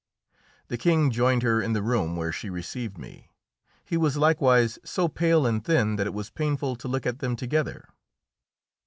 The 0.69 0.79
King 0.79 1.11
joined 1.11 1.43
her 1.43 1.61
in 1.61 1.73
the 1.73 1.83
room 1.83 2.15
where 2.15 2.31
she 2.31 2.49
received 2.49 2.97
me. 2.97 3.29
He 3.85 3.97
was 3.97 4.17
likewise 4.17 4.79
so 4.83 5.07
pale 5.07 5.45
and 5.45 5.63
thin 5.63 5.95
that 5.97 6.07
it 6.07 6.13
was 6.15 6.31
painful 6.31 6.75
to 6.77 6.87
look 6.87 7.05
at 7.05 7.19
them 7.19 7.35
together. 7.35 7.87